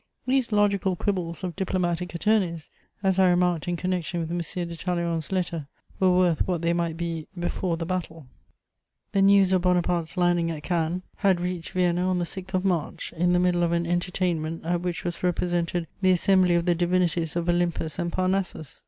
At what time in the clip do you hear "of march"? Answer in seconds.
12.55-13.13